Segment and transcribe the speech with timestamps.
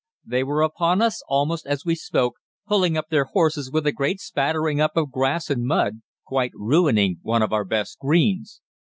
[0.25, 2.33] "They were upon us almost as he spoke,
[2.65, 7.19] pulling up their horses with a great spattering up of grass and mud, quite ruining
[7.21, 8.61] one of our best greens.